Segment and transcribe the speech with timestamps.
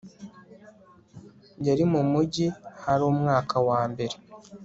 [1.67, 2.45] yari mu mujyi
[2.83, 3.55] hari umwaka
[3.93, 4.15] mbere